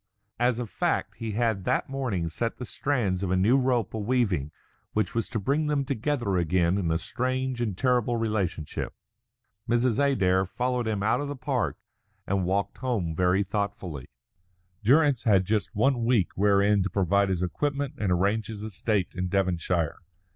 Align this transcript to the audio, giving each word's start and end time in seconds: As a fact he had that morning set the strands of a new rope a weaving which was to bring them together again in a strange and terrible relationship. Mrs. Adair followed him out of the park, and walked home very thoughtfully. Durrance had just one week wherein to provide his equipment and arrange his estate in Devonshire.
As 0.39 0.57
a 0.57 0.65
fact 0.65 1.17
he 1.17 1.33
had 1.33 1.63
that 1.65 1.87
morning 1.87 2.27
set 2.27 2.57
the 2.57 2.65
strands 2.65 3.21
of 3.21 3.29
a 3.29 3.35
new 3.35 3.55
rope 3.55 3.93
a 3.93 3.99
weaving 3.99 4.49
which 4.93 5.13
was 5.13 5.29
to 5.29 5.39
bring 5.39 5.67
them 5.67 5.85
together 5.85 6.37
again 6.37 6.79
in 6.79 6.89
a 6.89 6.97
strange 6.97 7.61
and 7.61 7.77
terrible 7.77 8.17
relationship. 8.17 8.95
Mrs. 9.69 9.99
Adair 10.03 10.47
followed 10.47 10.87
him 10.87 11.03
out 11.03 11.21
of 11.21 11.27
the 11.27 11.35
park, 11.35 11.77
and 12.25 12.45
walked 12.45 12.79
home 12.79 13.13
very 13.15 13.43
thoughtfully. 13.43 14.07
Durrance 14.83 15.25
had 15.25 15.45
just 15.45 15.75
one 15.75 16.03
week 16.03 16.29
wherein 16.33 16.81
to 16.81 16.89
provide 16.89 17.29
his 17.29 17.43
equipment 17.43 17.93
and 17.99 18.11
arrange 18.11 18.47
his 18.47 18.63
estate 18.63 19.13
in 19.13 19.27
Devonshire. 19.29 19.99